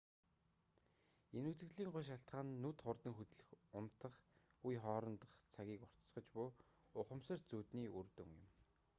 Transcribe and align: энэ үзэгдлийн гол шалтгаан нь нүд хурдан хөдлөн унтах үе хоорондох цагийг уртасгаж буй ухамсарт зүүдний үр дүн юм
энэ 1.37 1.49
үзэгдлийн 1.51 1.91
гол 1.93 2.05
шалтгаан 2.09 2.47
нь 2.51 2.59
нүд 2.63 2.77
хурдан 2.83 3.13
хөдлөн 3.15 3.51
унтах 3.79 4.15
үе 4.67 4.77
хоорондох 4.83 5.31
цагийг 5.53 5.81
уртасгаж 5.85 6.25
буй 6.35 6.47
ухамсарт 7.01 7.43
зүүдний 7.51 7.89
үр 7.97 8.07
дүн 8.15 8.29
юм 8.41 8.47